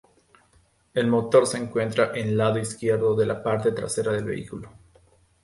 El 0.95 1.05
motor 1.05 1.45
se 1.45 1.59
encuentra 1.59 2.11
en 2.15 2.35
lado 2.35 2.57
izquierdo 2.57 3.15
de 3.15 3.27
la 3.27 3.43
parte 3.43 3.71
trasera 3.71 4.11
del 4.11 4.23
vehículo. 4.25 4.71